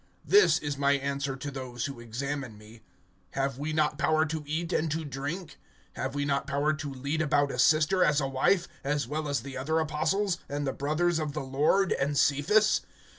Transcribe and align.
(3)This 0.27 0.59
is 0.63 0.79
my 0.79 0.93
answer 0.93 1.35
to 1.35 1.51
those 1.51 1.85
who 1.85 1.99
examine 1.99 2.57
me. 2.57 2.81
(4)Have 3.35 3.59
we 3.59 3.71
not 3.71 3.99
power 3.99 4.25
to 4.25 4.43
eat 4.47 4.73
and 4.73 4.89
to 4.89 5.05
drink? 5.05 5.57
(5)Have 5.95 6.13
we 6.15 6.25
not 6.25 6.47
power 6.47 6.73
to 6.73 6.91
lead 6.91 7.21
about 7.21 7.51
a 7.51 7.59
sister 7.59 8.03
as 8.03 8.19
a 8.19 8.25
wife, 8.27 8.67
as 8.83 9.07
well 9.07 9.27
as 9.27 9.41
the 9.41 9.55
other 9.55 9.77
apostles, 9.77 10.39
and 10.49 10.65
the 10.65 10.73
brothers 10.73 11.19
of 11.19 11.33
the 11.33 11.43
Lord, 11.43 11.91
and 11.91 12.17
Cephas? 12.17 12.81